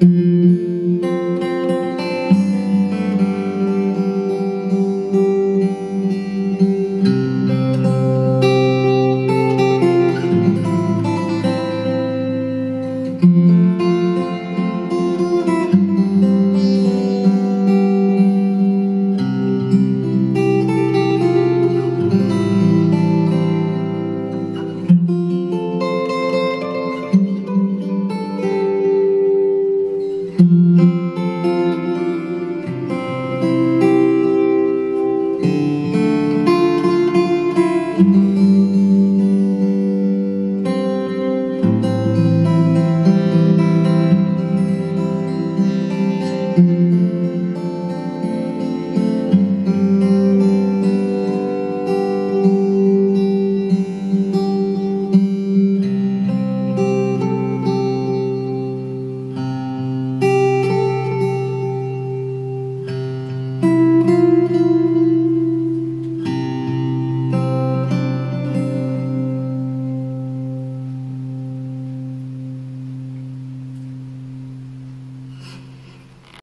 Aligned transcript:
Mm-hmm. 0.00 0.37